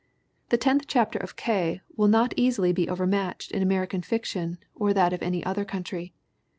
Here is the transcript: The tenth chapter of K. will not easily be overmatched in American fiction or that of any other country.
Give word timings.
The 0.49 0.57
tenth 0.57 0.87
chapter 0.87 1.19
of 1.19 1.35
K. 1.35 1.81
will 1.95 2.07
not 2.07 2.33
easily 2.35 2.73
be 2.73 2.89
overmatched 2.89 3.51
in 3.51 3.61
American 3.61 4.01
fiction 4.01 4.57
or 4.73 4.95
that 4.95 5.13
of 5.13 5.21
any 5.21 5.43
other 5.45 5.63
country. 5.63 6.11